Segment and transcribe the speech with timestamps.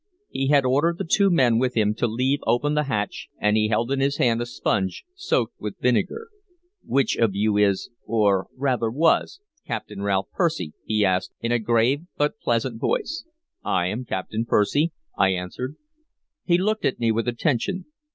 [0.29, 3.67] He had ordered the two men with him to leave open the hatch, and he
[3.67, 6.29] held in his hand a sponge soaked with vinegar.
[6.83, 12.05] "Which of you is or rather was Captain Ralph Percy?" he asked, in a grave
[12.17, 13.25] but pleasant voice.
[13.63, 15.75] "I am Captain Percy," I answered.
[16.45, 17.85] He looked at me with attention.